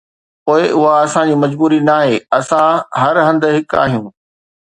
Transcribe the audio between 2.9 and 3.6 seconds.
هر هنڌ